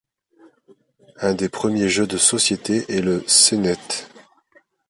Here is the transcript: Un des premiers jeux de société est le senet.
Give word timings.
Un 1.17 1.35
des 1.35 1.47
premiers 1.47 1.87
jeux 1.87 2.07
de 2.07 2.17
société 2.17 2.85
est 2.91 3.01
le 3.01 3.23
senet. 3.27 3.77